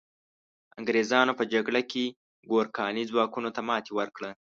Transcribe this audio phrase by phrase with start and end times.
[0.79, 2.05] انګریزانو په جګړه کې
[2.51, 4.31] ګورکاني ځواکونو ته ماتي ورکړه.